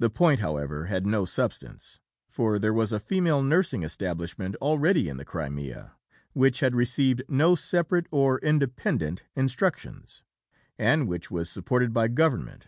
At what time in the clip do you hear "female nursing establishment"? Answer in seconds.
2.98-4.56